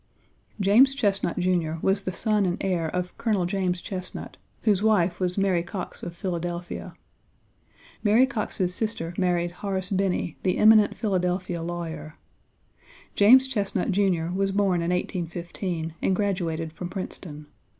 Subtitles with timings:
[0.59, 5.37] James Chesnut, Jr., was the son and heir of Colonel James Chesnut, whose wife was
[5.37, 6.95] Mary Coxe, of Philadelphia.
[8.03, 12.15] Mary Coxe's sister married Horace Binney, the eminent Philadelphia lawyer.
[13.13, 17.45] James Chesnut, Jr., was born in 1815 and graduated from Princeton.